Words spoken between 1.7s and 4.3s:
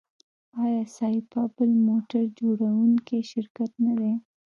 موټر جوړوونکی شرکت نه دی؟